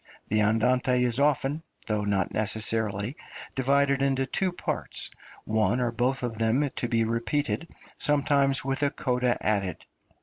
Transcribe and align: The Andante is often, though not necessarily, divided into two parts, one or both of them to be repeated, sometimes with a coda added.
The 0.29 0.41
Andante 0.41 0.95
is 1.03 1.19
often, 1.19 1.61
though 1.85 2.05
not 2.05 2.33
necessarily, 2.33 3.15
divided 3.53 4.01
into 4.01 4.25
two 4.25 4.51
parts, 4.51 5.11
one 5.45 5.79
or 5.79 5.91
both 5.91 6.23
of 6.23 6.39
them 6.39 6.67
to 6.77 6.87
be 6.87 7.03
repeated, 7.03 7.69
sometimes 7.99 8.65
with 8.65 8.81
a 8.81 8.89
coda 8.89 9.37
added. 9.45 9.85